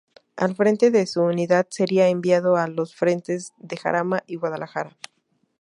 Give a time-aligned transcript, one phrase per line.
[0.35, 4.97] Al frente de su unidad sería enviado a los frentes de Jarama y Guadalajara.